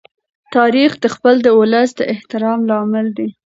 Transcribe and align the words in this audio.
تاریخ 0.55 0.91
د 0.99 1.05
خپل 1.15 1.35
ولس 1.59 1.89
د 1.97 2.01
احترام 2.13 2.59
لامل 2.69 3.07
دی. 3.17 3.29